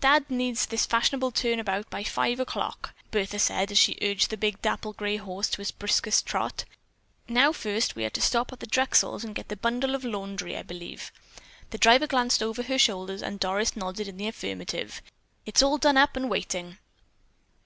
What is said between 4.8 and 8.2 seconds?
grey horse to its briskest trot. "Now, first we are to